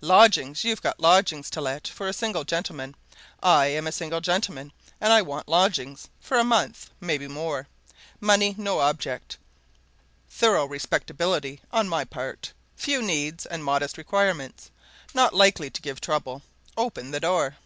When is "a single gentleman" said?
2.08-2.96, 3.86-4.72